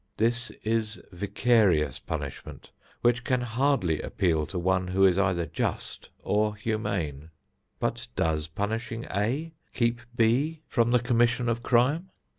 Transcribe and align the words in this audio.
This 0.17 0.49
is 0.63 0.99
vicarious 1.11 1.99
punishment 1.99 2.71
which 3.01 3.23
can 3.23 3.41
hardly 3.41 4.01
appeal 4.01 4.47
to 4.47 4.57
one 4.57 4.87
who 4.87 5.05
is 5.05 5.19
either 5.19 5.45
just 5.45 6.09
or 6.23 6.55
humane. 6.55 7.29
But 7.79 8.07
does 8.15 8.47
punishing 8.47 9.05
A 9.13 9.53
keep 9.75 10.01
B 10.15 10.63
from 10.65 10.89
the 10.89 10.97
commission 10.97 11.47
of 11.47 11.61
crime? 11.61 12.09